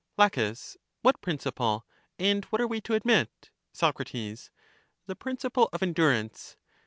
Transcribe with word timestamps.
La, 0.17 0.29
What 1.03 1.21
principle? 1.21 1.85
And 2.17 2.43
what 2.45 2.59
are 2.59 2.65
we 2.65 2.81
to 2.81 2.95
admit? 2.95 3.51
Soc, 3.71 3.99
The 4.03 4.49
principle 5.15 5.69
of 5.71 5.83
endurance. 5.83 6.57